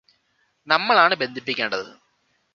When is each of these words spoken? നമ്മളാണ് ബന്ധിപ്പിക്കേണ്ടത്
നമ്മളാണ് 0.67 1.15
ബന്ധിപ്പിക്കേണ്ടത് 1.15 1.87